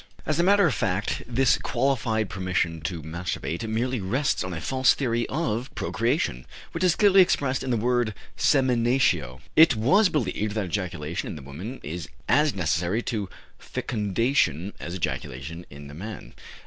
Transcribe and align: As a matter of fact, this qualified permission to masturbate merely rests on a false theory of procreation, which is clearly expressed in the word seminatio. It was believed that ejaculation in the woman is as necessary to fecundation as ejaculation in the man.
As 0.25 0.39
a 0.39 0.43
matter 0.43 0.65
of 0.65 0.73
fact, 0.73 1.21
this 1.27 1.59
qualified 1.59 2.27
permission 2.27 2.81
to 2.85 3.03
masturbate 3.03 3.69
merely 3.69 3.99
rests 4.01 4.43
on 4.43 4.51
a 4.51 4.59
false 4.59 4.95
theory 4.95 5.27
of 5.29 5.69
procreation, 5.75 6.47
which 6.71 6.83
is 6.83 6.95
clearly 6.95 7.21
expressed 7.21 7.61
in 7.63 7.69
the 7.69 7.77
word 7.77 8.15
seminatio. 8.35 9.41
It 9.55 9.75
was 9.75 10.09
believed 10.09 10.55
that 10.55 10.65
ejaculation 10.65 11.27
in 11.27 11.35
the 11.35 11.43
woman 11.43 11.79
is 11.83 12.09
as 12.27 12.55
necessary 12.55 13.03
to 13.03 13.29
fecundation 13.59 14.73
as 14.79 14.95
ejaculation 14.95 15.67
in 15.69 15.85
the 15.87 15.93
man. 15.93 16.33